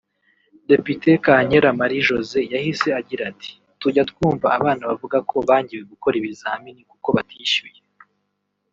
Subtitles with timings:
[0.69, 6.81] Depite Kankera Marie Josée yahise agira ati “Tujya twumva abana bavuga ko bangiwe gukora ibizamini
[6.91, 7.79] kuko batishyuye